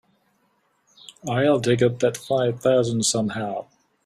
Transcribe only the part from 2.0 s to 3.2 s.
five thousand